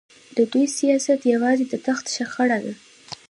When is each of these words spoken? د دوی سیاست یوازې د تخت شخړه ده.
د 0.37 0.39
دوی 0.51 0.65
سیاست 0.77 1.19
یوازې 1.33 1.65
د 1.67 1.73
تخت 1.85 2.05
شخړه 2.15 2.57
ده. 2.65 2.73